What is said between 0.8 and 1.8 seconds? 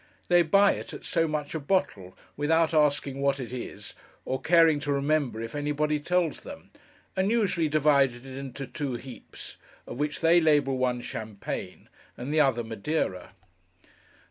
at so much a